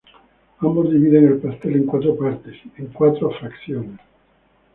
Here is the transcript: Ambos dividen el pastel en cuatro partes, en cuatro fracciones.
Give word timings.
Ambos 0.61 0.89
dividen 0.89 1.27
el 1.27 1.37
pastel 1.37 1.75
en 1.75 1.85
cuatro 1.85 2.15
partes, 2.17 2.55
en 2.75 2.87
cuatro 2.87 3.29
fracciones. 3.39 3.99